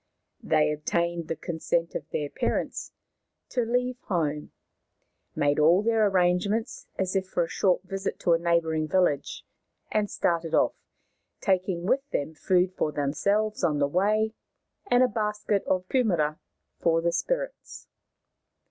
[0.41, 2.91] They obtained the consent of their parents
[3.49, 4.51] to leave home,
[5.35, 9.45] made all their arrangements as if for a short visit to a neighbouring village,
[9.91, 10.73] and started off,
[11.39, 14.33] taking with them food for themselves on the way
[14.89, 16.39] and a basket of kumaras
[16.79, 17.87] for the spirits.